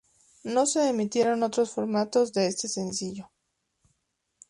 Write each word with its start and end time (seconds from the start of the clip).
No 0.45 0.65
se 0.65 0.89
emitieron 0.89 1.43
otros 1.43 1.73
formatos 1.75 2.33
de 2.33 2.47
este 2.47 2.67
sencillo. 2.67 3.29